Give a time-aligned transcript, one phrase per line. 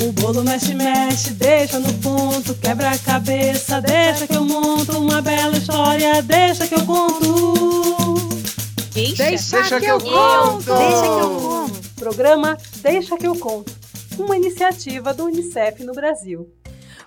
[0.00, 5.20] O bolo mexe, mexe, deixa no ponto, quebra a cabeça, deixa que eu monto uma
[5.20, 8.14] bela história, deixa que eu conto.
[8.94, 10.64] Deixa, Deixa que eu conto.
[10.64, 11.90] Deixa que eu conto.
[11.96, 13.72] Programa Deixa que eu conto,
[14.16, 16.48] uma iniciativa do UNICEF no Brasil.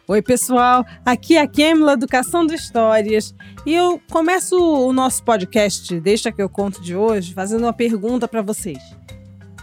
[0.06, 0.86] Oi, pessoal.
[1.06, 3.34] Aqui é a Kemla Educação do Histórias.
[3.66, 8.28] E eu começo o nosso podcast Deixa que eu conto de hoje fazendo uma pergunta
[8.28, 8.80] para vocês.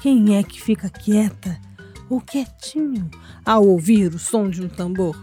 [0.00, 1.67] Quem é que fica quieta
[2.08, 3.10] ou quietinho
[3.44, 5.16] ao ouvir o som de um tambor?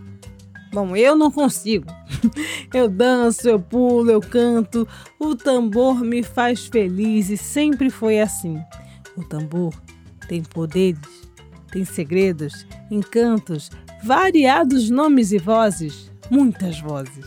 [0.71, 1.87] Bom, eu não consigo.
[2.73, 4.85] Eu danço, eu pulo, eu canto.
[5.17, 8.61] O tambor me faz feliz e sempre foi assim.
[9.15, 9.73] O tambor
[10.27, 10.99] tem poderes,
[11.71, 13.71] tem segredos, encantos,
[14.03, 17.25] variados nomes e vozes, muitas vozes.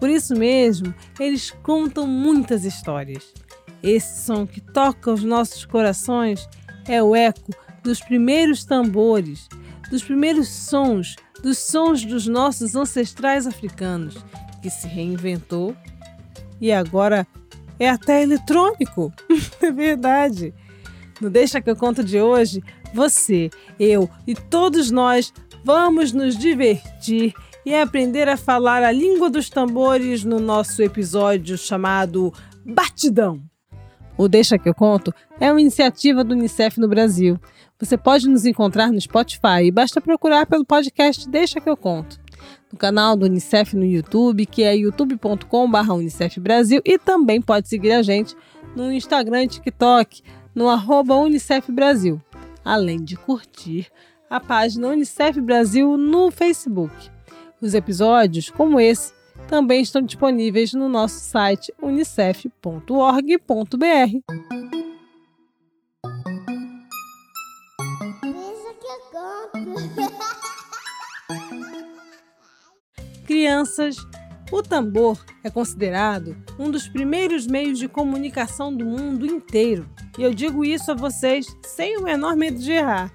[0.00, 3.34] Por isso mesmo, eles contam muitas histórias.
[3.82, 6.48] Esse som que toca os nossos corações
[6.86, 7.52] é o eco
[7.88, 9.48] dos primeiros tambores,
[9.90, 14.14] dos primeiros sons, dos sons dos nossos ancestrais africanos,
[14.60, 15.74] que se reinventou
[16.60, 17.26] e agora
[17.80, 19.10] é até eletrônico.
[19.62, 20.52] é verdade.
[21.18, 23.48] No Deixa que eu conto de hoje, você,
[23.80, 25.32] eu e todos nós
[25.64, 27.32] vamos nos divertir
[27.64, 32.34] e aprender a falar a língua dos tambores no nosso episódio chamado
[32.66, 33.42] Batidão.
[34.18, 37.38] O Deixa que eu conto é uma iniciativa do Unicef no Brasil.
[37.80, 42.18] Você pode nos encontrar no Spotify e basta procurar pelo podcast Deixa que eu conto.
[42.72, 46.40] No canal do Unicef no YouTube, que é youtube.com.br Unicef
[46.84, 48.36] e também pode seguir a gente
[48.74, 50.22] no Instagram e TikTok,
[50.54, 52.20] no arroba Unicef Brasil,
[52.64, 53.86] além de curtir
[54.28, 56.92] a página Unicef Brasil no Facebook.
[57.60, 59.12] Os episódios, como esse,
[59.48, 62.58] também estão disponíveis no nosso site unicef.org.br.
[73.28, 73.98] Crianças,
[74.50, 79.86] o tambor é considerado um dos primeiros meios de comunicação do mundo inteiro.
[80.16, 83.12] E eu digo isso a vocês sem o menor medo de errar.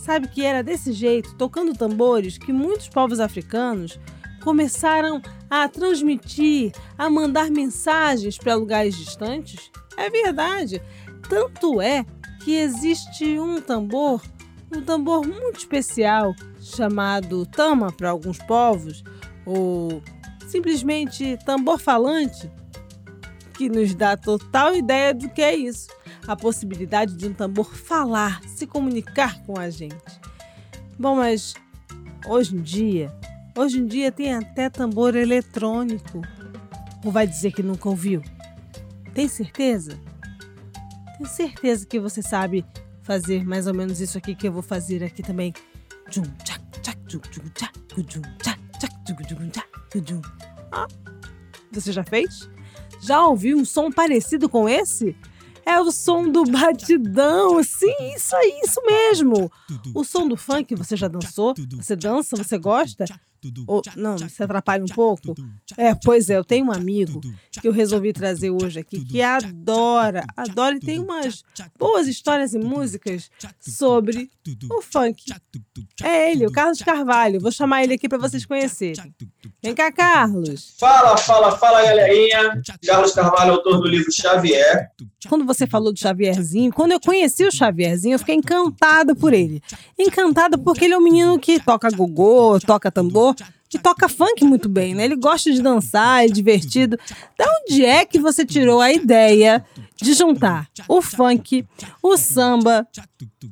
[0.00, 3.96] Sabe que era desse jeito, tocando tambores, que muitos povos africanos
[4.42, 9.70] começaram a transmitir, a mandar mensagens para lugares distantes?
[9.96, 10.82] É verdade.
[11.28, 12.04] Tanto é
[12.44, 14.20] que existe um tambor,
[14.74, 19.04] um tambor muito especial, chamado tama para alguns povos,
[19.46, 20.02] ou
[20.48, 22.50] simplesmente tambor falante,
[23.54, 25.88] que nos dá total ideia do que é isso
[26.26, 30.20] a possibilidade de um tambor falar, se comunicar com a gente.
[30.98, 31.54] Bom, mas
[32.26, 33.12] hoje em dia,
[33.56, 36.22] hoje em dia tem até tambor eletrônico.
[37.04, 38.22] Ou vai dizer que nunca ouviu?
[39.12, 39.98] Tem certeza?
[41.18, 42.64] Tenho certeza que você sabe
[43.02, 45.52] fazer mais ou menos isso aqui que eu vou fazer aqui também.
[46.10, 48.58] Jum, tchac, tchac, jum, jum, tchac, jum, tchac,
[50.72, 50.86] Ah,
[51.72, 52.48] você já fez?
[53.00, 55.16] Já ouviu um som parecido com esse?
[55.66, 57.62] É o som do batidão.
[57.62, 59.50] Sim, isso aí, isso mesmo.
[59.94, 61.54] O som do funk, você já dançou?
[61.82, 62.36] Você dança?
[62.36, 63.04] Você gosta?
[63.66, 65.34] Ou, não, se atrapalha um pouco?
[65.76, 67.20] É, pois é, eu tenho um amigo
[67.60, 71.42] que eu resolvi trazer hoje aqui que adora, adora e tem umas
[71.78, 74.30] boas histórias e músicas sobre
[74.70, 75.24] o funk.
[76.02, 77.40] É ele, o Carlos Carvalho.
[77.40, 79.14] Vou chamar ele aqui para vocês conhecerem.
[79.62, 80.74] Vem cá, Carlos.
[80.78, 82.62] Fala, fala, fala, galerinha.
[82.86, 84.90] Carlos Carvalho, autor do livro Xavier.
[85.28, 89.62] Quando você falou do Xavierzinho, quando eu conheci o Xavierzinho, eu fiquei encantada por ele.
[89.98, 93.33] Encantada porque ele é um menino que toca gogô, toca tambor,
[93.68, 95.04] que toca funk muito bem, né?
[95.04, 96.96] Ele gosta de dançar, é divertido.
[97.36, 99.64] Da onde é que você tirou a ideia
[100.00, 101.66] de juntar o funk,
[102.02, 102.86] o samba,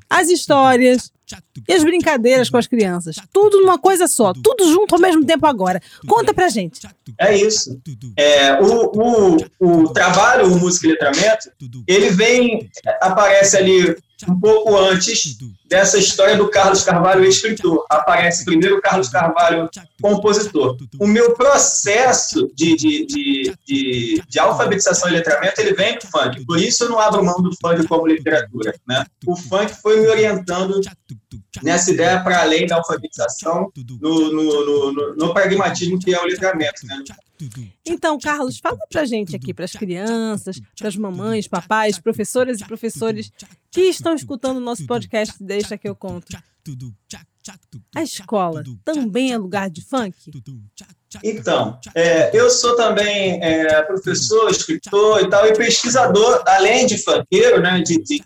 [0.09, 1.10] as histórias
[1.69, 3.16] e as brincadeiras com as crianças?
[3.32, 5.81] Tudo numa coisa só, tudo junto ao mesmo tempo agora.
[6.06, 6.81] Conta pra gente.
[7.19, 7.81] É isso.
[8.16, 11.50] É, o, o, o trabalho, o música e letramento,
[11.88, 12.70] ele vem,
[13.00, 13.97] aparece ali
[14.28, 17.85] um pouco antes dessa história do Carlos Carvalho, escritor.
[17.88, 19.69] Aparece primeiro o Carlos Carvalho,
[20.00, 20.76] compositor.
[21.00, 26.44] O meu processo de, de, de, de, de alfabetização e letramento, ele vem do funk.
[26.44, 28.75] Por isso eu não abro mão do funk como literatura.
[28.87, 29.05] Né?
[29.26, 30.81] O funk foi me orientando
[31.62, 33.70] nessa ideia para além da alfabetização,
[34.00, 36.87] no, no, no, no, pragmatismo que é o letramento.
[36.87, 37.02] Né?
[37.85, 42.64] Então, Carlos, fala pra gente aqui, para as crianças, para as mamães, papais, professoras e
[42.64, 43.32] professores
[43.72, 46.26] que estão escutando o nosso podcast Deixa que eu conto.
[47.96, 50.14] A escola também é lugar de funk?
[51.24, 57.60] Então, é, eu sou também é, professor, escritor e tal, e pesquisador, além de funkeiro,
[57.60, 58.24] né, de, de,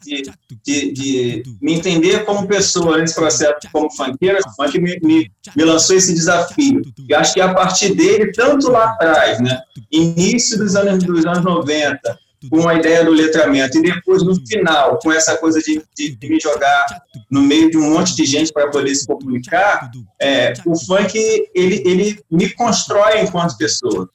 [0.62, 5.64] de, de, me entender como pessoa nesse processo como funkeiro, o funk me, me, me
[5.64, 6.82] lançou esse desafio.
[7.08, 9.60] E acho que a partir dele, tanto lá atrás, né,
[9.90, 12.18] início dos anos, dos anos 90,
[12.50, 16.28] com a ideia do letramento, e depois, no final, com essa coisa de, de, de
[16.28, 16.86] me jogar
[17.30, 19.90] no meio de um monte de gente para poder se comunicar,
[20.20, 21.18] é, o funk,
[21.54, 24.08] ele, ele me constrói enquanto pessoa.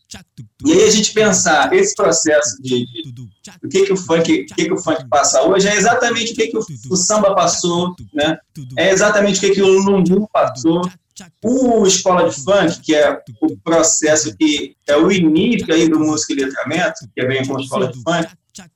[0.66, 2.86] E aí a gente pensar, esse processo de,
[3.64, 6.36] o que, que o funk, o que, que o funk passa hoje é exatamente o
[6.36, 8.38] que, que o, o samba passou, né?
[8.78, 10.82] é exatamente o que, que o lumbu passou,
[11.44, 16.34] o Escola de Funk, que é o processo que é o início aí do música
[16.34, 18.28] e letramento, que vem com a Escola de Funk,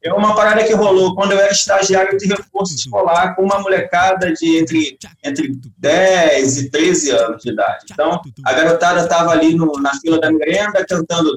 [0.04, 4.32] é uma parada que rolou quando eu era estagiário de reforço escolar com uma molecada
[4.32, 7.86] de entre, entre 10 e 13 anos de idade.
[7.92, 11.36] Então, a garotada estava ali no, na fila da merenda cantando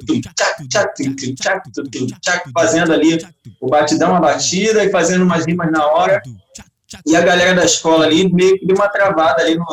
[2.53, 3.19] fazendo ali
[3.61, 6.23] o batidão, a batida e fazendo umas rimas na hora.
[7.07, 9.65] E a galera da escola ali meio que deu uma travada ali no,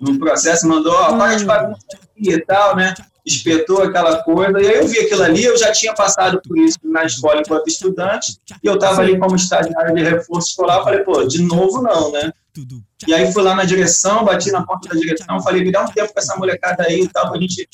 [0.00, 1.80] no processo, mandou, ó, para de bagunça
[2.16, 2.94] e tal, né?
[3.24, 6.78] espetou aquela coisa, e aí eu vi aquilo ali, eu já tinha passado por isso
[6.82, 11.24] na escola enquanto estudante, e eu estava ali como estagiário de reforço escolar, falei, pô,
[11.24, 12.32] de novo não, né?
[13.06, 15.88] E aí fui lá na direção, bati na porta da direção, falei, me dá um
[15.88, 17.68] tempo com essa molecada aí e tal, pra gente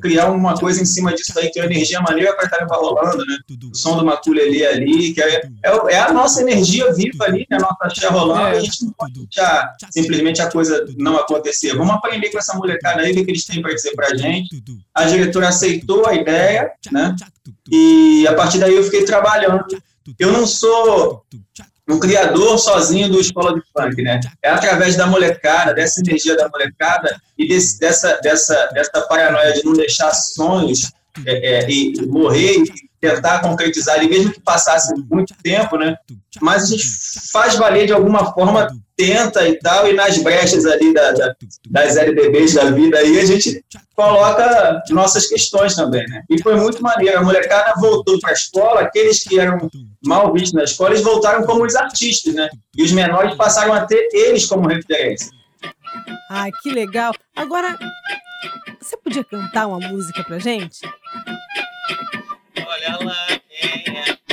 [0.00, 3.24] criar uma coisa em cima disso aí, que é a energia maneira para estar rolando,
[3.24, 3.38] né?
[3.70, 7.58] O som do maculelê ali, que é, é, é, a nossa energia viva ali, né?
[7.58, 11.76] A nossa axé rolando, a gente não pode deixar simplesmente a coisa não acontecer.
[11.76, 14.62] Vamos aprender com essa molecada aí, o que eles têm para dizer pra gente.
[14.94, 17.14] A diretora aceitou a ideia, né?
[17.70, 19.64] E a partir daí eu fiquei trabalhando.
[20.18, 21.24] Eu não sou
[21.88, 24.20] um criador sozinho do Escola de Funk, né?
[24.42, 29.64] É através da molecada, dessa energia da molecada e desse, dessa, dessa, dessa paranoia de
[29.64, 30.92] não deixar sonhos
[31.24, 35.96] é, é, e morrer e tentar concretizar, e mesmo que passasse muito tempo, né?
[36.40, 36.86] Mas a gente
[37.32, 41.34] faz valer de alguma forma, tenta e tal, e nas brechas ali da, da,
[41.70, 43.64] das LDBs da vida aí, a gente
[43.94, 46.22] coloca nossas questões também, né?
[46.28, 47.18] E foi muito maneiro.
[47.18, 49.70] A molecada voltou para a escola, aqueles que eram
[50.04, 52.48] mal vistos na escola, eles voltaram como os artistas, né?
[52.76, 55.30] E os menores passaram a ter eles como referência.
[56.30, 57.12] Ai, que legal.
[57.34, 57.76] Agora,
[58.80, 60.80] você podia cantar uma música pra gente?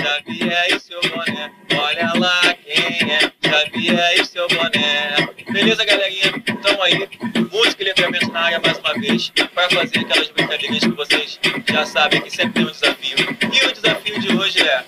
[0.06, 1.52] Xavier e seu boné.
[1.76, 5.30] Olha lá quem é, Xavier e seu boné.
[5.52, 6.32] Beleza, galerinha?
[6.48, 7.10] Então aí,
[7.52, 11.40] música e letramento na área mais uma vez, para fazer aquelas brincadeirinhas que vocês
[11.72, 13.18] já sabem que sempre tem um desafio.
[13.52, 14.86] E o desafio de hoje é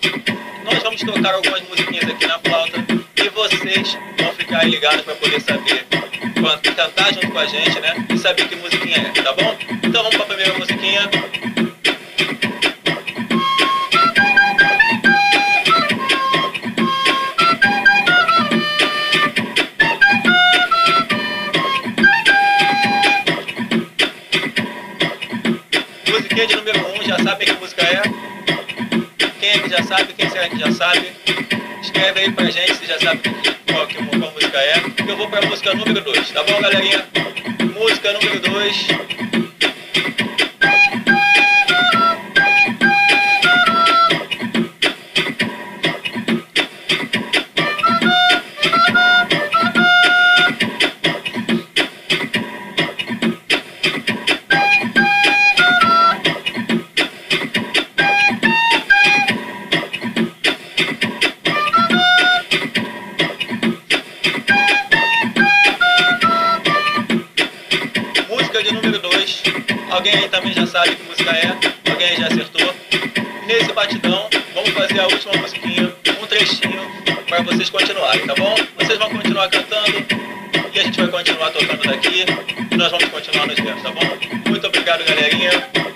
[0.64, 2.78] nós vamos tocar algumas musiquinhas aqui na flauta
[3.16, 5.88] e vocês vão ficar ligados para poder saber
[6.76, 8.06] cantar junto com a gente, né?
[8.08, 9.58] E saber que musiquinha é, tá bom?
[9.84, 11.10] Então vamos para a primeira musiquinha.
[26.38, 28.02] Musiquinha de número 1, um, já sabe que música é?
[29.40, 31.12] Quem é que já sabe, quem será que já sabe?
[31.82, 33.22] Escreve aí pra gente se já sabe
[33.66, 34.76] qual, qual música é.
[35.08, 37.08] Eu vou pra música número 2, tá bom, galerinha?
[37.74, 38.88] Música número 2.
[70.88, 71.92] Sabe que música é?
[71.92, 72.74] Alguém já acertou?
[73.46, 76.82] Nesse batidão, vamos fazer a última musiquinha, um trechinho,
[77.28, 78.56] para vocês continuarem, tá bom?
[78.78, 80.06] Vocês vão continuar cantando
[80.74, 82.26] e a gente vai continuar tocando daqui
[82.72, 84.50] e nós vamos continuar nos vendo, tá bom?
[84.50, 85.87] Muito obrigado, galerinha.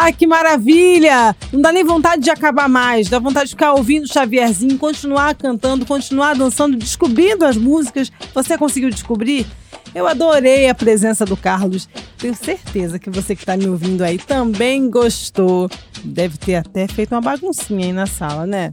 [0.00, 1.34] Ai, que maravilha!
[1.52, 5.84] Não dá nem vontade de acabar mais, dá vontade de ficar ouvindo Xavierzinho, continuar cantando,
[5.84, 8.12] continuar dançando, descobrindo as músicas.
[8.32, 9.44] Você conseguiu descobrir?
[9.92, 11.88] Eu adorei a presença do Carlos.
[12.16, 15.68] Tenho certeza que você que está me ouvindo aí também gostou.
[16.04, 18.72] Deve ter até feito uma baguncinha aí na sala, né?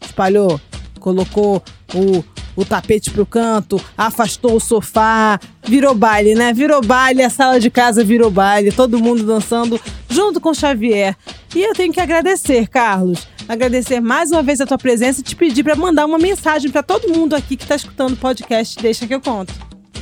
[0.00, 0.60] Espalhou,
[1.00, 1.60] colocou
[1.92, 2.22] o
[2.56, 6.52] o tapete pro canto, afastou o sofá, virou baile, né?
[6.52, 11.16] Virou baile, a sala de casa virou baile, todo mundo dançando junto com Xavier.
[11.54, 13.26] E eu tenho que agradecer, Carlos.
[13.48, 16.82] Agradecer mais uma vez a tua presença e te pedir para mandar uma mensagem para
[16.82, 19.52] todo mundo aqui que está escutando o podcast Deixa que eu conto.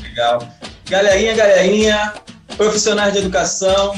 [0.02, 0.46] Legal.
[0.88, 2.12] Galerinha, galerinha,
[2.56, 3.94] profissionais de educação,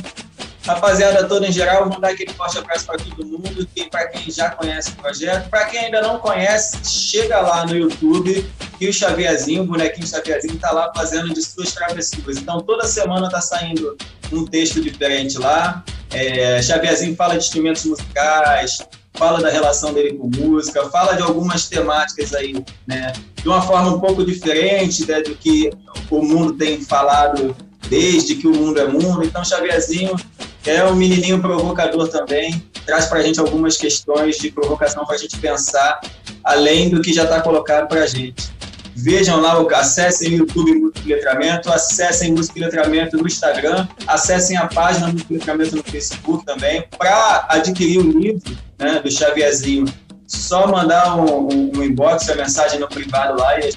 [0.67, 4.51] rapaziada toda em geral, vou dar aquele forte abraço para todo mundo, para quem já
[4.51, 5.49] conhece o projeto.
[5.49, 8.45] Para quem ainda não conhece, chega lá no YouTube,
[8.79, 12.39] que o Xavierzinho, o bonequinho Xavierzinho, está lá fazendo de suas travessuras.
[12.39, 13.97] Então, toda semana está saindo
[14.33, 15.85] um texto diferente lá.
[16.11, 18.79] É, Xavierzinho fala de instrumentos musicais,
[19.15, 22.55] fala da relação dele com música, fala de algumas temáticas aí,
[22.87, 25.71] né, de uma forma um pouco diferente né, do que
[26.11, 27.57] o mundo tem falado
[27.89, 29.23] desde que o mundo é mundo.
[29.23, 30.17] Então, Xavierzinho
[30.65, 35.19] é um menininho provocador também, traz para a gente algumas questões de provocação para a
[35.19, 36.01] gente pensar,
[36.43, 38.53] além do que já está colocado para a gente.
[38.97, 44.57] Vejam lá, acessem o YouTube Música e Letramento, acessem Música e Letramento no Instagram, acessem
[44.57, 46.85] a página Música e Letramento no Facebook também.
[46.97, 49.87] Para adquirir o livro né, do Xavierzinho,
[50.27, 53.73] só mandar um, um, um inbox, a mensagem no privado lá e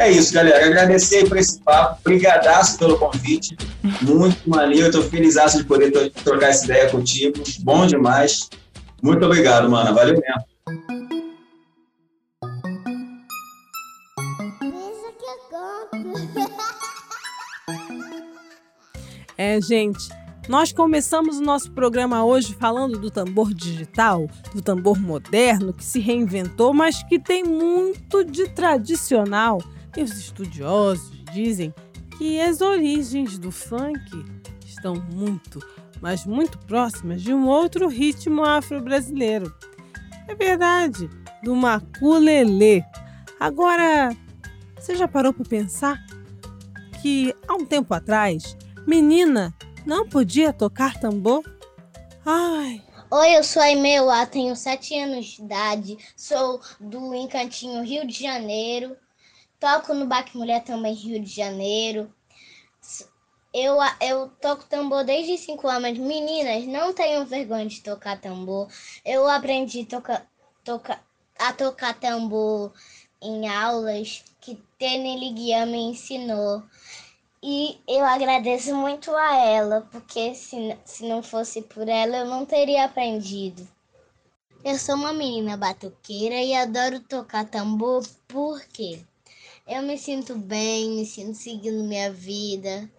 [0.00, 0.64] é isso, galera.
[0.64, 2.00] Agradecer por esse papo.
[2.02, 3.56] Brigadaço pelo convite.
[4.00, 4.86] Muito maneiro.
[4.86, 5.90] Eu tô feliz de poder
[6.24, 7.42] trocar essa ideia contigo.
[7.60, 8.48] Bom demais.
[9.02, 9.94] Muito obrigado, mano.
[9.94, 10.50] Valeu mesmo.
[19.36, 20.08] É, gente,
[20.48, 26.00] nós começamos o nosso programa hoje falando do tambor digital, do tambor moderno que se
[26.00, 29.60] reinventou, mas que tem muito de tradicional
[29.96, 31.74] e os estudiosos dizem
[32.16, 34.00] que as origens do funk
[34.64, 35.58] estão muito,
[36.00, 39.54] mas muito próximas de um outro ritmo afro-brasileiro.
[40.28, 41.08] É verdade,
[41.42, 42.82] do maculelê.
[43.38, 44.14] Agora,
[44.78, 45.98] você já parou para pensar
[47.00, 48.56] que há um tempo atrás,
[48.86, 49.54] menina
[49.86, 51.42] não podia tocar tambor?
[52.24, 52.82] Ai,
[53.12, 58.22] Oi, eu sou a Imeua, tenho 7 anos de idade, sou do Encantinho, Rio de
[58.22, 58.96] Janeiro.
[59.60, 62.10] Toco no Baque Mulher também, Rio de Janeiro.
[63.52, 65.98] Eu, eu toco tambor desde 5 anos.
[65.98, 68.68] Meninas, não tenham vergonha de tocar tambor.
[69.04, 70.26] Eu aprendi toca,
[70.64, 70.98] toca,
[71.38, 72.72] a tocar tambor
[73.20, 76.62] em aulas que Tene Liguian me ensinou.
[77.42, 82.46] E eu agradeço muito a ela, porque se, se não fosse por ela, eu não
[82.46, 83.68] teria aprendido.
[84.64, 89.00] Eu sou uma menina batuqueira e adoro tocar tambor porque
[89.70, 92.90] eu me sinto bem, me sinto seguindo minha vida,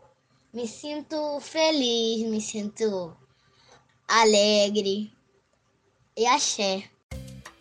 [0.53, 3.11] me sinto feliz, me sinto
[4.07, 5.11] alegre
[6.17, 6.83] e axé.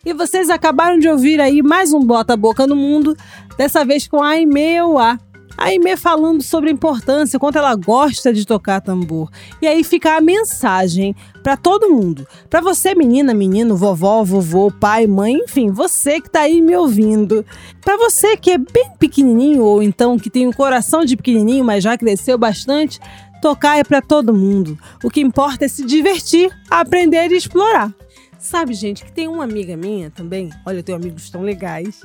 [0.05, 3.13] E vocês acabaram de ouvir aí mais um Bota Boca no Mundo,
[3.57, 5.19] dessa vez com a Aimee Euá.
[5.57, 9.29] A Aimee falando sobre a importância, quanto ela gosta de tocar tambor.
[9.61, 12.27] E aí fica a mensagem para todo mundo.
[12.49, 17.45] Para você, menina, menino, vovó, vovô, pai, mãe, enfim, você que tá aí me ouvindo.
[17.81, 21.83] Para você que é bem pequenininho ou então que tem um coração de pequenininho, mas
[21.83, 22.99] já cresceu bastante,
[23.41, 24.77] tocar é para todo mundo.
[25.03, 27.93] O que importa é se divertir, aprender e explorar.
[28.37, 30.49] Sabe, gente, que tem uma amiga minha também.
[30.65, 32.01] Olha, eu tenho amigos tão legais.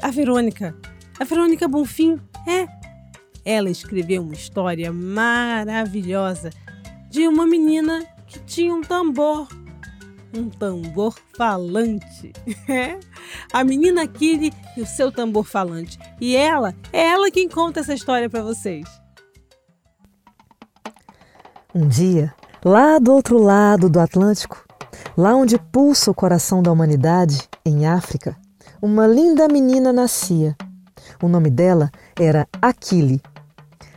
[0.00, 0.74] A Verônica.
[1.18, 2.20] A Verônica Bonfim.
[2.46, 2.66] É.
[3.44, 6.50] Ela escreveu uma história maravilhosa
[7.10, 9.46] de uma menina que tinha um tambor.
[10.36, 12.32] Um tambor falante.
[12.68, 12.98] É.
[13.52, 15.98] A menina Kiri e o seu tambor falante.
[16.20, 18.86] E ela, é ela quem conta essa história para vocês.
[21.74, 24.64] Um dia, lá do outro lado do Atlântico,
[25.16, 28.36] lá onde pulsa o coração da humanidade, em África,
[28.80, 30.56] uma linda menina nascia.
[31.22, 33.20] O nome dela era Aquile.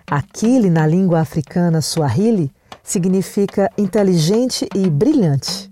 [0.10, 2.52] Aquile, na língua africana Swahili,
[2.84, 5.70] significa inteligente e brilhante.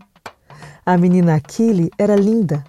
[0.85, 2.63] A menina Aquile era linda.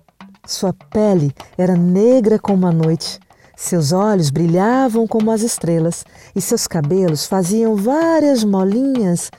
[0.47, 3.19] Sua pele era negra como a noite.
[3.57, 6.05] Seus olhos brilhavam como as estrelas
[6.35, 9.31] e seus cabelos faziam várias molinhas,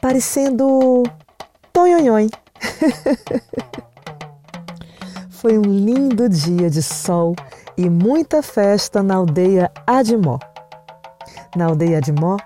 [0.00, 1.02] parecendo
[1.72, 2.28] tonhonhon.
[5.28, 7.34] Foi um lindo dia de sol
[7.76, 10.38] e muita festa na aldeia Adimó.
[11.56, 12.36] Na aldeia Adimó,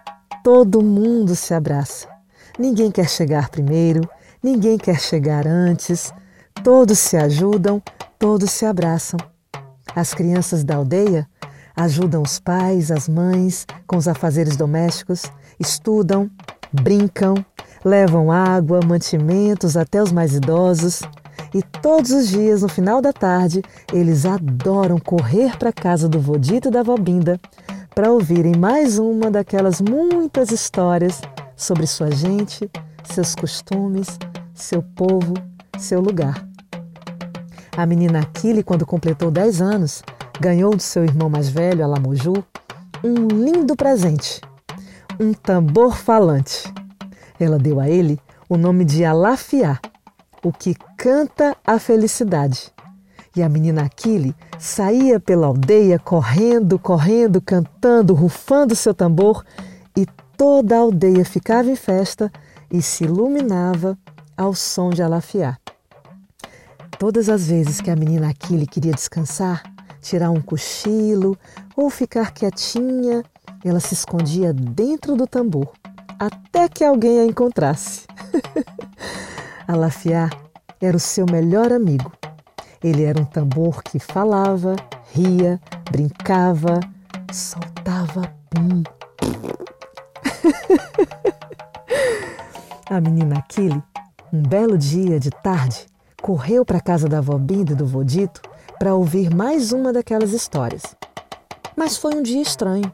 [0.42, 2.08] todo mundo se abraça.
[2.58, 4.08] Ninguém quer chegar primeiro,
[4.42, 6.12] ninguém quer chegar antes.
[6.64, 7.82] Todos se ajudam,
[8.18, 9.18] todos se abraçam.
[9.94, 11.28] As crianças da aldeia
[11.76, 15.22] ajudam os pais, as mães com os afazeres domésticos,
[15.60, 16.28] estudam,
[16.72, 17.34] brincam,
[17.84, 21.02] levam água, mantimentos até os mais idosos.
[21.54, 23.62] E todos os dias, no final da tarde,
[23.92, 27.40] eles adoram correr para a casa do Vodito e da Vobinda
[27.94, 31.20] para ouvirem mais uma daquelas muitas histórias
[31.56, 32.70] sobre sua gente,
[33.04, 34.18] seus costumes,
[34.54, 35.34] seu povo,
[35.78, 36.46] seu lugar.
[37.76, 40.02] A menina Aquile, quando completou 10 anos,
[40.40, 42.44] ganhou do seu irmão mais velho, Alamoju,
[43.02, 44.40] um lindo presente,
[45.18, 46.72] um tambor falante.
[47.38, 49.78] Ela deu a ele o nome de Alafiá,
[50.42, 52.72] o que canta a felicidade.
[53.36, 59.44] E a menina Aquile saía pela aldeia correndo, correndo, cantando, rufando seu tambor,
[59.96, 62.32] e toda a aldeia ficava em festa
[62.70, 63.98] e se iluminava
[64.36, 65.56] ao som de Alafiá.
[66.98, 69.62] Todas as vezes que a menina Aquile queria descansar,
[70.00, 71.38] tirar um cochilo
[71.76, 73.22] ou ficar quietinha,
[73.64, 75.72] ela se escondia dentro do tambor,
[76.18, 78.06] até que alguém a encontrasse.
[79.68, 80.28] Alafiá
[80.80, 82.10] era o seu melhor amigo.
[82.82, 84.74] Ele era um tambor que falava,
[85.12, 85.60] ria,
[85.90, 86.80] brincava,
[87.30, 88.82] soltava pum.
[92.88, 93.82] a menina Aquile,
[94.32, 95.86] um belo dia de tarde,
[96.22, 98.40] correu para a casa da avó Binda e do Vodito
[98.78, 100.96] para ouvir mais uma daquelas histórias.
[101.76, 102.90] Mas foi um dia estranho.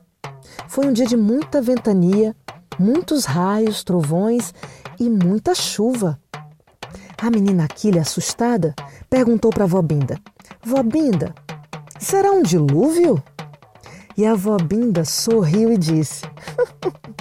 [0.67, 2.35] Foi um dia de muita ventania,
[2.81, 4.53] muitos raios, trovões
[4.99, 6.19] e muita chuva.
[7.25, 8.75] A menina Aquile, assustada,
[9.09, 10.21] perguntou para vó Binda:
[10.63, 11.35] Vó Binda,
[11.99, 13.23] será um dilúvio?
[14.15, 16.27] E a vó Binda sorriu e disse: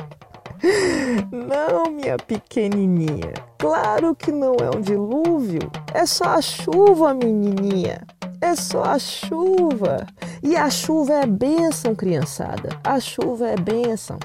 [1.32, 8.06] Não, minha pequenininha, claro que não é um dilúvio, é só a chuva, menininha.
[8.42, 10.06] É só a chuva.
[10.44, 12.78] E a chuva é bênção, criançada.
[12.84, 14.20] A chuva é bênção.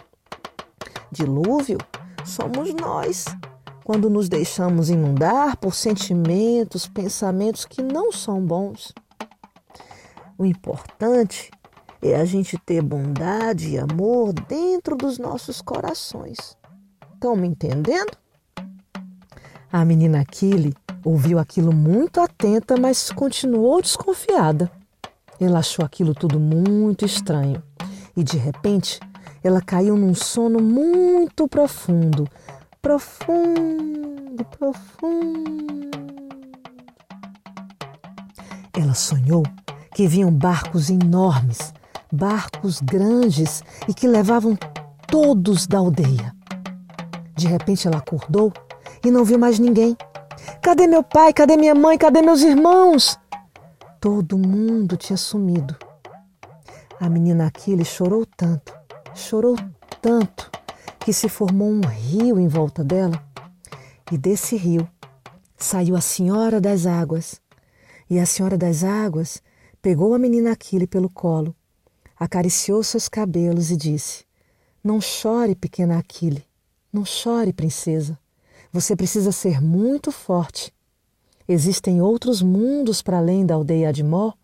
[1.12, 1.78] Dilúvio
[2.24, 3.26] somos nós.
[3.88, 8.92] Quando nos deixamos inundar por sentimentos, pensamentos que não são bons.
[10.36, 11.50] O importante
[12.02, 16.54] é a gente ter bondade e amor dentro dos nossos corações.
[17.14, 18.12] Estão me entendendo?
[19.72, 24.70] A menina Aquile Ouviu aquilo muito atenta, mas continuou desconfiada.
[25.40, 27.62] Ela achou aquilo tudo muito estranho
[28.14, 29.00] e de repente
[29.42, 32.28] ela caiu num sono muito profundo
[32.80, 35.98] profundo, profundo.
[38.76, 39.42] Ela sonhou
[39.94, 41.72] que vinham barcos enormes,
[42.12, 44.56] barcos grandes e que levavam
[45.08, 46.34] todos da aldeia.
[47.36, 48.52] De repente ela acordou
[49.04, 49.96] e não viu mais ninguém.
[50.62, 51.32] Cadê meu pai?
[51.32, 51.98] Cadê minha mãe?
[51.98, 53.18] Cadê meus irmãos?
[54.00, 55.76] Todo mundo tinha sumido.
[57.00, 58.72] A menina Aquiles chorou tanto,
[59.14, 59.56] chorou
[60.00, 60.50] tanto,
[61.08, 63.18] que se formou um rio em volta dela.
[64.12, 64.86] E desse rio
[65.56, 67.40] saiu a Senhora das Águas.
[68.10, 69.42] E a Senhora das Águas
[69.80, 71.56] pegou a menina Aquiles pelo colo,
[72.14, 74.26] acariciou seus cabelos e disse:
[74.84, 76.42] Não chore, pequena Aquiles,
[76.92, 78.18] não chore, princesa.
[78.70, 80.74] Você precisa ser muito forte.
[81.48, 84.34] Existem outros mundos para além da aldeia de Mó,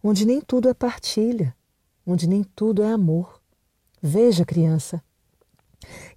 [0.00, 1.52] onde nem tudo é partilha,
[2.06, 3.40] onde nem tudo é amor.
[4.00, 5.02] Veja, criança.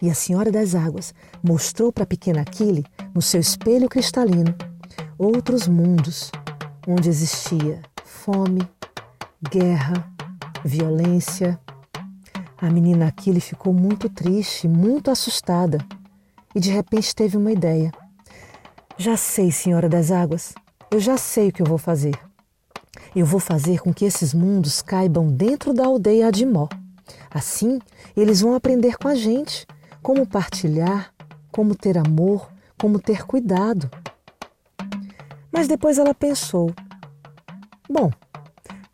[0.01, 4.55] E a Senhora das Águas mostrou para a pequena Aquile, no seu espelho cristalino,
[5.17, 6.31] outros mundos
[6.87, 8.61] onde existia fome,
[9.49, 10.09] guerra,
[10.63, 11.59] violência.
[12.57, 15.77] A menina Aquile ficou muito triste, muito assustada
[16.55, 17.91] e de repente teve uma ideia.
[18.97, 20.53] Já sei, Senhora das Águas,
[20.91, 22.17] eu já sei o que eu vou fazer.
[23.15, 26.67] Eu vou fazer com que esses mundos caibam dentro da aldeia Adimó.
[27.29, 27.79] Assim,
[28.15, 29.65] eles vão aprender com a gente
[30.01, 31.13] como partilhar,
[31.51, 33.89] como ter amor, como ter cuidado.
[35.51, 36.73] Mas depois ela pensou:
[37.89, 38.11] bom,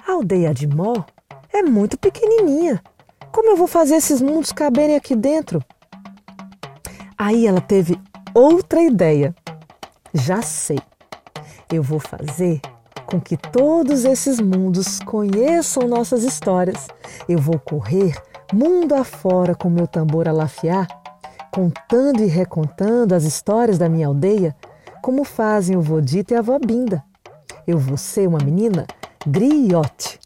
[0.07, 1.03] a aldeia Adimó
[1.53, 2.81] é muito pequenininha.
[3.31, 5.63] Como eu vou fazer esses mundos caberem aqui dentro?
[7.17, 7.99] Aí ela teve
[8.33, 9.35] outra ideia.
[10.13, 10.79] Já sei.
[11.71, 12.61] Eu vou fazer
[13.09, 16.87] com que todos esses mundos conheçam nossas histórias.
[17.27, 18.15] Eu vou correr
[18.53, 20.87] mundo afora com meu tambor a lafiar,
[21.51, 24.55] contando e recontando as histórias da minha aldeia,
[25.01, 27.03] como fazem o Vodito e a Vobinda.
[27.65, 28.85] Eu vou ser uma menina
[29.25, 30.19] griote.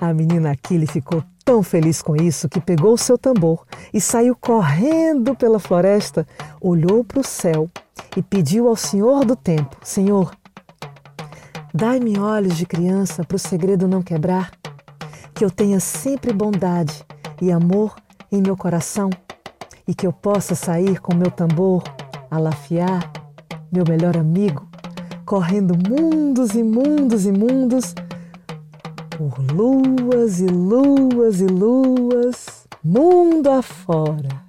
[0.00, 4.34] A menina Aquile ficou tão feliz com isso que pegou o seu tambor e saiu
[4.34, 6.26] correndo pela floresta,
[6.60, 7.70] olhou para o céu
[8.16, 10.32] e pediu ao Senhor do Tempo: Senhor,
[11.72, 14.50] dai-me olhos de criança para o segredo não quebrar,
[15.34, 17.04] que eu tenha sempre bondade
[17.40, 17.94] e amor
[18.30, 19.08] em meu coração
[19.88, 21.82] e que eu possa sair com meu tambor
[22.30, 23.10] a lafiar,
[23.70, 24.68] meu melhor amigo,
[25.24, 27.94] correndo mundos e mundos e mundos
[29.16, 34.41] por luas e luas e luas, mundo afora.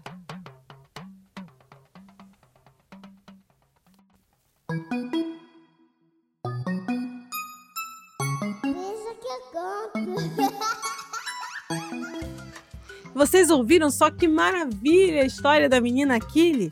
[13.33, 16.69] Vocês ouviram só que maravilha a história da menina Kili?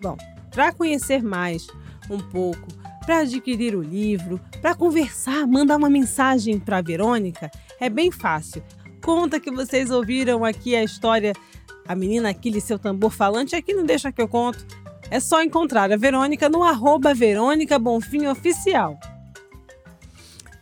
[0.00, 0.16] Bom,
[0.48, 1.66] para conhecer mais
[2.08, 2.68] um pouco,
[3.04, 7.50] para adquirir o livro, para conversar, mandar uma mensagem para Verônica,
[7.80, 8.62] é bem fácil.
[9.02, 11.32] Conta que vocês ouviram aqui a história
[11.84, 14.64] a menina Kili seu tambor falante, aqui não deixa que eu conto.
[15.10, 19.00] É só encontrar a Verônica no arroba Verônica Bonfim Oficial.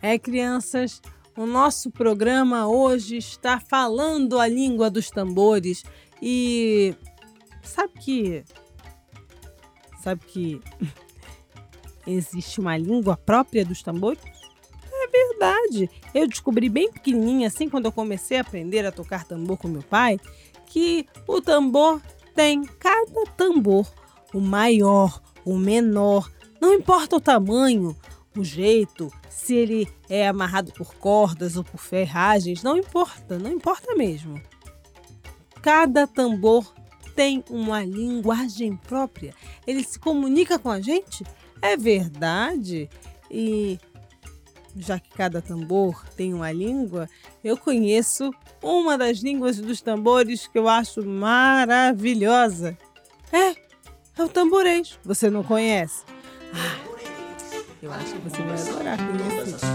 [0.01, 0.99] É, crianças,
[1.35, 5.83] o nosso programa hoje está falando a língua dos tambores
[6.21, 6.95] e
[7.61, 8.43] sabe que
[10.01, 10.61] sabe que
[12.05, 14.21] existe uma língua própria dos tambores?
[14.91, 15.89] É verdade.
[16.13, 19.83] Eu descobri bem pequenininha assim quando eu comecei a aprender a tocar tambor com meu
[19.83, 20.19] pai,
[20.67, 22.01] que o tambor
[22.35, 23.91] tem cada tambor,
[24.33, 27.95] o maior, o menor, não importa o tamanho,
[28.35, 33.95] o jeito, se ele é amarrado por cordas ou por ferragens, não importa, não importa
[33.95, 34.39] mesmo.
[35.61, 36.71] Cada tambor
[37.15, 39.33] tem uma linguagem própria.
[39.65, 41.25] Ele se comunica com a gente?
[41.61, 42.89] É verdade.
[43.29, 43.79] E
[44.75, 47.09] já que cada tambor tem uma língua,
[47.43, 52.77] eu conheço uma das línguas dos tambores que eu acho maravilhosa.
[53.31, 54.97] É, é o tamborês.
[55.03, 56.03] Você não conhece?
[56.53, 56.92] Ah,
[57.83, 59.67] eu acho que você vai adorar conhecer.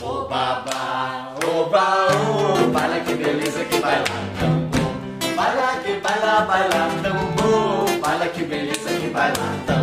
[0.00, 0.64] Oba,
[1.44, 2.06] oba,
[2.62, 4.04] oba, olha que beleza que vai lá,
[4.38, 5.34] tambor.
[5.34, 6.46] Vai lá que vai lá,
[7.02, 7.90] tambor.
[8.08, 9.73] Olha que beleza que vai lá, tambor.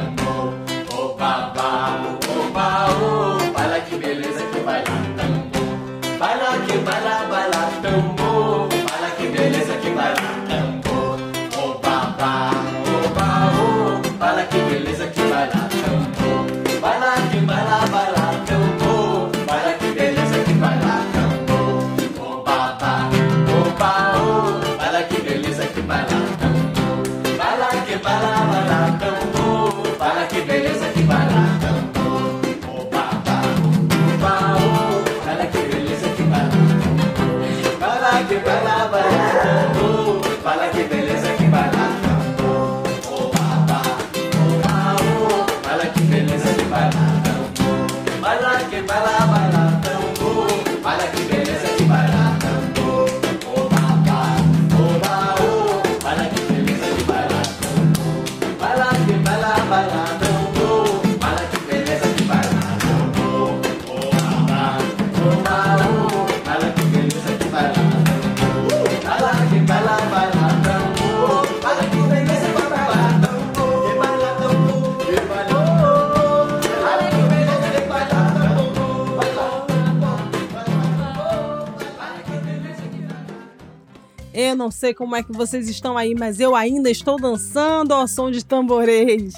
[84.51, 88.05] Eu não sei como é que vocês estão aí, mas eu ainda estou dançando ao
[88.05, 89.33] som de tamborês.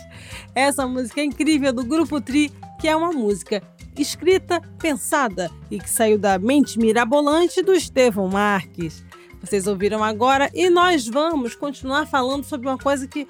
[0.56, 3.62] Essa música é incrível do Grupo Tri, que é uma música
[3.96, 9.06] escrita, pensada e que saiu da mente mirabolante do Estevão Marques.
[9.40, 13.28] Vocês ouviram agora e nós vamos continuar falando sobre uma coisa que,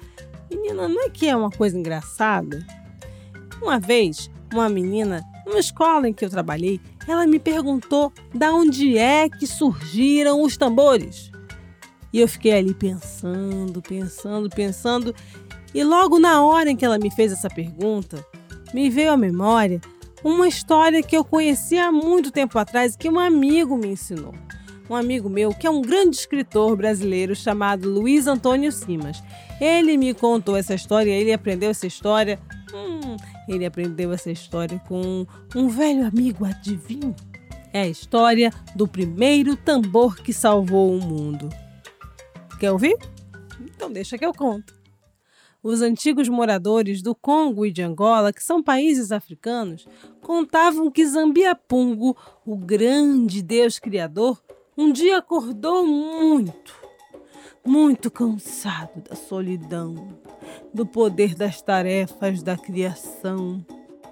[0.50, 2.66] menina, não é que é uma coisa engraçada?
[3.60, 8.96] Uma vez, uma menina, numa escola em que eu trabalhei, ela me perguntou da onde
[8.96, 11.33] é que surgiram os tambores.
[12.14, 15.12] E eu fiquei ali pensando, pensando, pensando.
[15.74, 18.24] E logo na hora em que ela me fez essa pergunta,
[18.72, 19.80] me veio à memória
[20.22, 24.32] uma história que eu conheci há muito tempo atrás que um amigo me ensinou.
[24.88, 29.20] Um amigo meu que é um grande escritor brasileiro chamado Luiz Antônio Simas.
[29.60, 32.38] Ele me contou essa história, ele aprendeu essa história.
[32.72, 33.16] Hum,
[33.48, 37.12] ele aprendeu essa história com um velho amigo, adivinho?
[37.72, 41.50] É a história do primeiro tambor que salvou o mundo.
[42.58, 42.96] Quer ouvir?
[43.60, 44.74] Então deixa que eu conto.
[45.62, 49.88] Os antigos moradores do Congo e de Angola, que são países africanos,
[50.20, 52.14] contavam que Zambiapungo,
[52.44, 54.42] o grande Deus criador,
[54.76, 56.74] um dia acordou muito,
[57.64, 59.94] muito cansado da solidão,
[60.72, 63.64] do poder das tarefas da criação.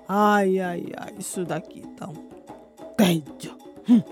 [0.09, 3.57] Ai, ai, ai, isso daqui tá um tédio.
[3.89, 4.03] Hum.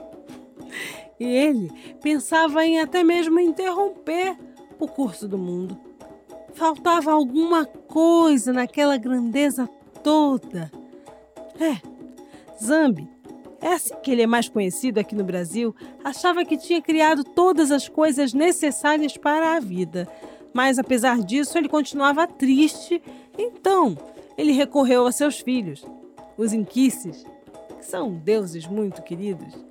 [1.20, 4.36] E ele pensava em até mesmo interromper
[4.78, 5.78] o curso do mundo.
[6.54, 9.68] Faltava alguma coisa naquela grandeza
[10.02, 10.72] toda.
[11.60, 11.76] É,
[12.62, 13.06] Zambi,
[13.60, 17.86] assim que ele é mais conhecido aqui no Brasil, achava que tinha criado todas as
[17.86, 20.08] coisas necessárias para a vida.
[20.54, 23.02] Mas apesar disso, ele continuava triste.
[23.38, 23.96] Então,
[24.38, 25.84] ele recorreu a seus filhos,
[26.38, 27.24] os inquices,
[27.78, 29.69] que são deuses muito queridos.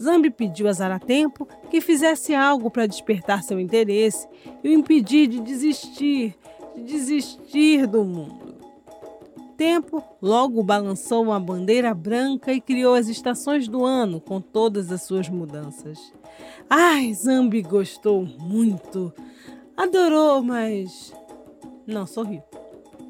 [0.00, 4.26] Zambi pediu a Zaratempo que fizesse algo para despertar seu interesse
[4.64, 6.36] e o impedir de desistir,
[6.74, 8.54] de desistir do mundo.
[9.58, 15.02] Tempo logo balançou uma bandeira branca e criou as estações do ano com todas as
[15.02, 16.14] suas mudanças.
[16.68, 19.12] Ai, Zambi gostou muito.
[19.76, 21.12] Adorou, mas
[21.86, 22.42] não sorriu.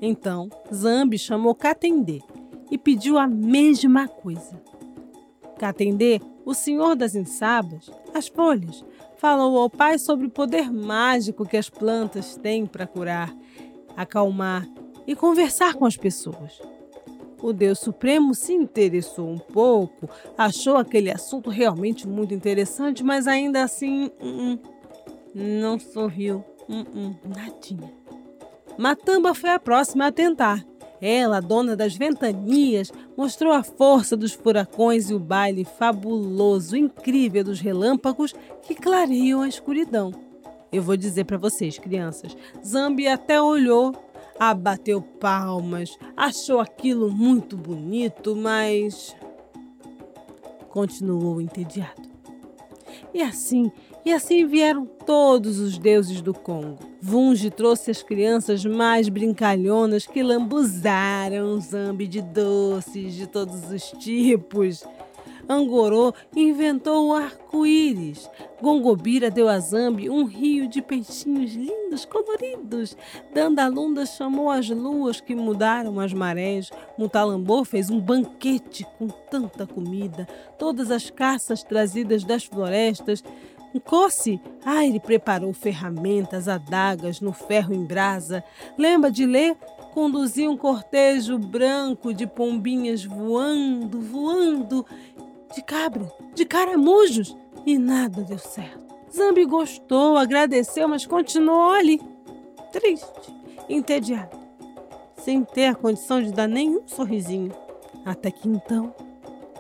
[0.03, 2.21] Então, Zambi chamou Catendê
[2.69, 4.61] e pediu a mesma coisa.
[5.57, 6.21] Catendê,
[6.51, 8.85] o senhor das ensabas, as folhas,
[9.19, 13.33] falou ao pai sobre o poder mágico que as plantas têm para curar,
[13.97, 14.67] acalmar
[15.07, 16.61] e conversar com as pessoas.
[17.41, 23.63] O Deus Supremo se interessou um pouco, achou aquele assunto realmente muito interessante, mas ainda
[23.63, 24.59] assim hum
[25.33, 27.93] não sorriu, hum, nadinha.
[28.77, 30.67] Matamba foi a próxima a tentar.
[31.01, 37.61] Ela, dona das ventanias, mostrou a força dos furacões e o baile fabuloso, incrível dos
[37.61, 40.13] relâmpagos que clareiam a escuridão.
[40.73, 43.93] Eu vou dizer para vocês, crianças, Zambi até olhou,
[44.39, 49.17] abateu palmas, achou aquilo muito bonito, mas
[50.69, 52.09] continuou entediado.
[53.13, 53.73] E assim,
[54.05, 56.79] e assim vieram todos os deuses do Congo.
[57.01, 64.85] Vunge trouxe as crianças mais brincalhonas que lambuzaram zambi de doces de todos os tipos.
[65.51, 68.31] Angorô inventou o arco-íris.
[68.63, 72.97] Gongobira deu a Zambi um rio de peixinhos lindos, coloridos.
[73.35, 76.71] Dandalunda chamou as luas que mudaram as marés.
[76.97, 80.29] Mutalambô fez um banquete com tanta comida.
[80.57, 83.25] Todas as caças trazidas das florestas
[83.75, 88.43] Nkosi, ah, ele preparou ferramentas, adagas no ferro em brasa.
[88.77, 89.57] Lembra de ler?
[89.95, 94.87] Conduzia um cortejo branco de pombinhas voando, voando,
[95.55, 98.81] de cabra, de caramujos, e nada deu certo.
[99.13, 102.01] Zambi gostou, agradeceu, mas continuou ali,
[102.73, 103.35] triste,
[103.69, 104.39] entediado,
[105.17, 107.53] sem ter a condição de dar nenhum sorrisinho.
[108.05, 108.95] Até que então,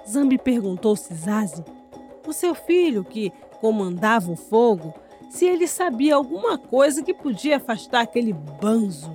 [0.08, 1.64] Zambi perguntou se Zazi,
[2.26, 4.94] o seu filho, que comandava o fogo,
[5.28, 9.12] se ele sabia alguma coisa que podia afastar aquele banzo.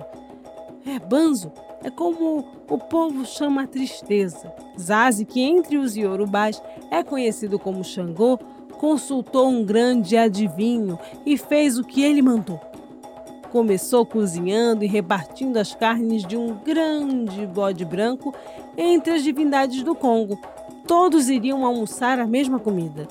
[0.86, 4.52] É, banzo é como o povo chama a tristeza.
[4.80, 8.38] Zazi, que entre os iorubás é conhecido como Xangô,
[8.78, 12.60] consultou um grande adivinho e fez o que ele mandou.
[13.50, 18.34] Começou cozinhando e repartindo as carnes de um grande bode branco
[18.76, 20.38] entre as divindades do Congo.
[20.86, 23.08] Todos iriam almoçar a mesma comida.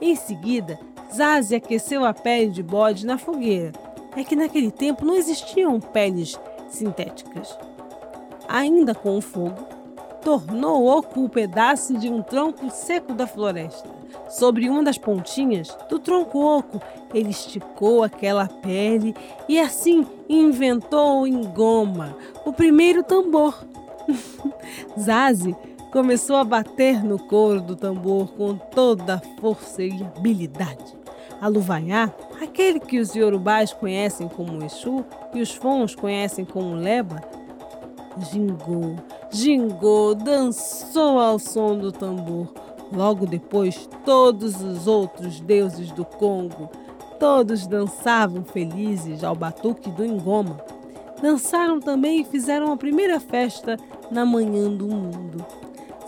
[0.00, 0.78] Em seguida,
[1.14, 3.72] Zazi aqueceu a pele de bode na fogueira.
[4.16, 7.56] É que naquele tempo não existiam peles sintéticas.
[8.48, 9.66] Ainda com o fogo,
[10.22, 13.88] tornou oco o pedaço de um tronco seco da floresta.
[14.28, 16.80] Sobre uma das pontinhas do tronco oco,
[17.12, 19.14] ele esticou aquela pele
[19.48, 23.64] e assim inventou em goma o primeiro tambor.
[24.98, 25.56] Zazi
[25.90, 30.96] começou a bater no couro do tambor com toda a força e habilidade.
[31.40, 37.22] Aluvaiá, aquele que os iorubás conhecem como Exu e os fons conhecem como Leba,
[38.30, 38.96] gingou,
[39.30, 42.52] gingou, dançou ao som do tambor.
[42.92, 46.70] Logo depois, todos os outros deuses do Congo,
[47.20, 50.58] todos dançavam felizes ao batuque do Ngoma.
[51.20, 53.76] Dançaram também e fizeram a primeira festa
[54.10, 55.44] na manhã do mundo.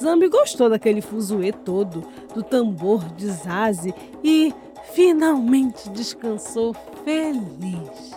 [0.01, 2.03] Zambi gostou daquele fuzuê todo,
[2.35, 4.55] do tambor de Zaze e
[4.93, 8.15] finalmente descansou feliz.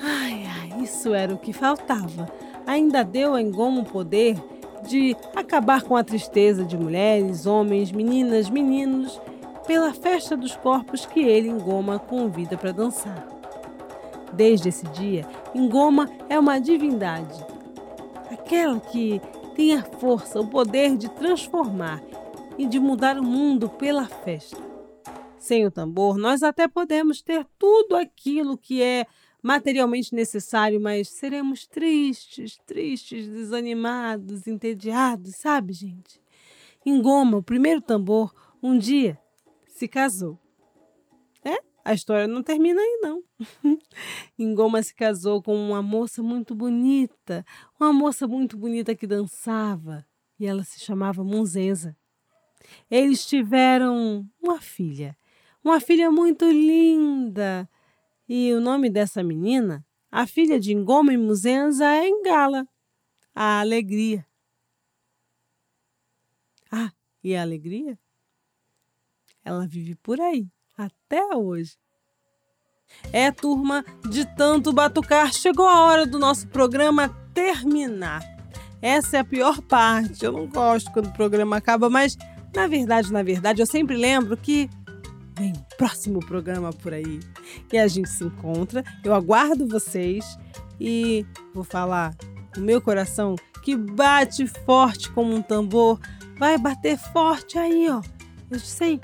[0.00, 2.30] Ai, ai, isso era o que faltava.
[2.64, 4.36] Ainda deu a Engoma o poder
[4.86, 9.20] de acabar com a tristeza de mulheres, homens, meninas, meninos,
[9.66, 13.26] pela festa dos corpos que ele, Engoma, convida para dançar.
[14.32, 17.44] Desde esse dia, Engoma é uma divindade,
[18.30, 19.20] aquela que
[19.58, 22.00] tem a força, o poder de transformar
[22.56, 24.56] e de mudar o mundo pela festa.
[25.36, 29.04] Sem o tambor, nós até podemos ter tudo aquilo que é
[29.42, 36.22] materialmente necessário, mas seremos tristes, tristes, desanimados, entediados, sabe, gente?
[36.86, 39.18] Em Goma, o primeiro tambor, um dia
[39.66, 40.38] se casou.
[41.88, 43.24] A história não termina aí, não.
[44.38, 47.42] Engoma se casou com uma moça muito bonita,
[47.80, 50.04] uma moça muito bonita que dançava,
[50.38, 51.96] e ela se chamava Munzeza.
[52.90, 55.16] Eles tiveram uma filha,
[55.64, 57.66] uma filha muito linda,
[58.28, 62.68] e o nome dessa menina, a filha de Engoma e Muzenza, é Engala,
[63.34, 64.26] a alegria.
[66.70, 66.92] Ah,
[67.24, 67.98] e a alegria
[69.42, 70.46] ela vive por aí,
[70.78, 71.72] até hoje.
[73.12, 78.22] É, turma, de tanto batucar, chegou a hora do nosso programa terminar.
[78.80, 80.24] Essa é a pior parte.
[80.24, 82.16] Eu não gosto quando o programa acaba, mas
[82.54, 84.70] na verdade, na verdade, eu sempre lembro que
[85.36, 87.20] vem próximo programa por aí.
[87.72, 88.82] E a gente se encontra.
[89.04, 90.38] Eu aguardo vocês
[90.80, 92.14] e vou falar
[92.56, 96.00] o meu coração que bate forte como um tambor,
[96.38, 98.00] vai bater forte aí, ó.
[98.50, 99.00] Eu sei,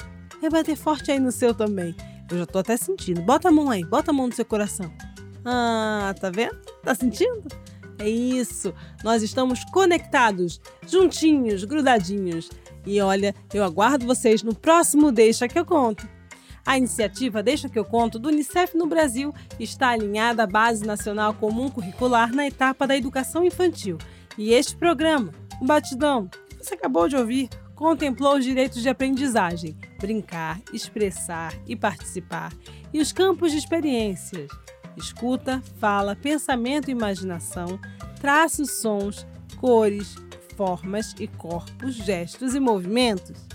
[0.49, 1.95] vai bater forte aí no seu também.
[2.31, 3.23] Eu já tô até sentindo.
[3.23, 4.93] Bota a mão aí, bota a mão no seu coração.
[5.45, 6.57] Ah, tá vendo?
[6.83, 7.49] Tá sentindo?
[7.99, 8.75] É isso.
[9.03, 12.51] Nós estamos conectados, juntinhos, grudadinhos.
[12.87, 16.09] E olha, eu aguardo vocês no próximo Deixa que eu conto.
[16.67, 21.35] A iniciativa Deixa que eu conto do Unicef no Brasil está alinhada à Base Nacional
[21.35, 23.99] Comum Curricular na etapa da educação infantil.
[24.37, 25.31] E este programa,
[25.61, 31.75] o Batidão, que você acabou de ouvir, contemplou os direitos de aprendizagem, brincar, expressar e
[31.75, 32.53] participar,
[32.93, 34.51] e os campos de experiências,
[34.99, 37.81] escuta, fala, pensamento e imaginação,
[38.21, 40.15] traços, sons, cores,
[40.59, 43.49] formas e corpos, gestos e movimentos.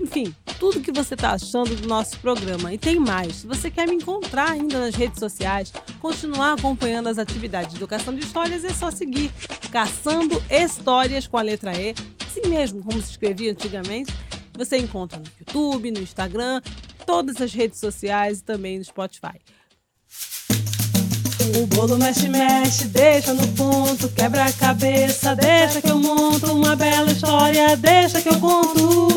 [0.00, 2.72] enfim, tudo que você está achando do nosso programa.
[2.72, 3.36] E tem mais.
[3.36, 8.14] Se você quer me encontrar ainda nas redes sociais, continuar acompanhando as atividades de educação
[8.14, 9.30] de histórias, é só seguir
[9.70, 11.94] Caçando Histórias com a letra E,
[12.26, 14.12] assim mesmo como se escrevia antigamente.
[14.56, 16.60] Você encontra no YouTube, no Instagram,
[17.04, 19.38] todas as redes sociais e também no Spotify.
[21.60, 26.74] O bolo mexe, mexe, deixa no ponto, quebra a cabeça, deixa que eu monto uma
[26.74, 29.08] bela história, deixa que eu conto.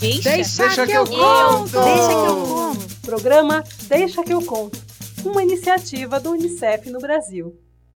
[0.00, 1.70] Deixa, deixa, deixa que, eu, eu conto.
[1.70, 3.00] Deixa que eu conto.
[3.02, 4.78] Programa Deixa que eu conto,
[5.24, 7.58] uma iniciativa do UNICEF no Brasil.